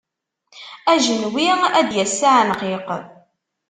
Ajenwi 0.93 1.47
ad 1.79 1.85
d-yas 1.89 2.13
s 2.19 2.21
aεenqiq. 2.29 2.87